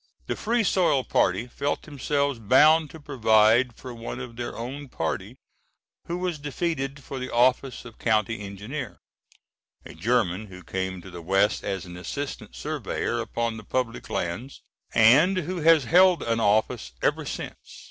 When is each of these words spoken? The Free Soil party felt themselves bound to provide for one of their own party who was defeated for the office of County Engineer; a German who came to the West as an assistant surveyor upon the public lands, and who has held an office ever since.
The 0.25 0.35
Free 0.35 0.63
Soil 0.63 1.03
party 1.03 1.45
felt 1.45 1.83
themselves 1.83 2.39
bound 2.39 2.89
to 2.89 2.99
provide 2.99 3.75
for 3.77 3.93
one 3.93 4.19
of 4.19 4.35
their 4.35 4.57
own 4.57 4.89
party 4.89 5.37
who 6.07 6.17
was 6.17 6.39
defeated 6.39 7.03
for 7.03 7.19
the 7.19 7.31
office 7.31 7.85
of 7.85 7.99
County 7.99 8.39
Engineer; 8.39 8.97
a 9.85 9.93
German 9.93 10.47
who 10.47 10.63
came 10.63 11.01
to 11.03 11.11
the 11.11 11.21
West 11.21 11.63
as 11.63 11.85
an 11.85 11.97
assistant 11.97 12.55
surveyor 12.55 13.19
upon 13.21 13.57
the 13.57 13.63
public 13.63 14.09
lands, 14.09 14.63
and 14.91 15.37
who 15.37 15.57
has 15.57 15.83
held 15.83 16.23
an 16.23 16.39
office 16.39 16.93
ever 17.03 17.23
since. 17.23 17.59